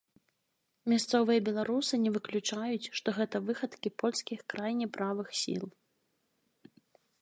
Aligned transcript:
Мясцовыя 0.93 1.39
беларусы 1.49 1.93
не 2.07 2.13
выключаюць, 2.17 2.91
што 3.01 3.07
гэта 3.21 3.45
выхадкі 3.51 3.89
польскіх 4.03 4.39
крайне 4.55 4.93
правых 5.01 5.27
сіл. 5.45 5.63